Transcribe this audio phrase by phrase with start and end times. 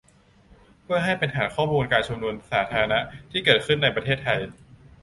[0.81, 2.99] เพื่อให้เป็นฐานข้อมูลการชุมนุมสาธารณะ
[3.31, 4.39] ที่เกิดขึ้นในประเทศไทย